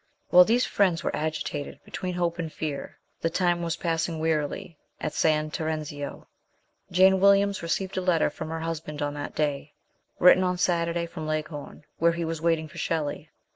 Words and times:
While 0.29 0.45
these 0.45 0.65
friends 0.65 1.03
were 1.03 1.15
agitated 1.15 1.79
between 1.85 2.15
hope 2.15 2.39
and 2.39 2.51
fear, 2.51 2.97
the 3.19 3.29
time 3.29 3.61
was 3.61 3.75
passing 3.77 4.17
wearily 4.17 4.75
at 4.99 5.13
San 5.13 5.51
Terenzio. 5.51 6.25
Jane 6.89 7.19
Williams 7.19 7.61
received 7.61 7.97
a 7.97 8.01
letter 8.01 8.31
from 8.31 8.49
her 8.49 8.61
husband 8.61 9.03
on 9.03 9.13
that 9.13 9.35
day 9.35 9.73
(written 10.17 10.43
on 10.43 10.57
Saturday 10.57 11.05
from 11.05 11.27
Leghorn), 11.27 11.83
where 11.99 12.13
he 12.13 12.25
was 12.25 12.41
waiting 12.41 12.67
for 12.67 12.79
Shelley. 12.79 13.29